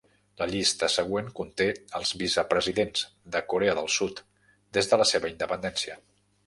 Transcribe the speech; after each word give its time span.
La 0.41 0.45
llista 0.51 0.87
següent 0.93 1.27
conté 1.39 1.67
els 2.01 2.15
vicepresidents 2.23 3.05
de 3.37 3.45
Corea 3.53 3.77
del 3.83 3.95
Sud 3.99 4.27
des 4.79 4.93
de 4.95 5.03
la 5.03 5.11
seva 5.15 5.35
independència. 5.37 6.03